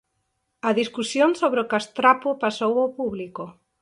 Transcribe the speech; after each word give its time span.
A 0.69 0.71
discusión 0.79 1.29
sobre 1.41 1.59
o 1.63 1.69
castrapo 1.73 2.29
pasou 2.43 2.73
ao 2.79 2.93
público. 2.97 3.43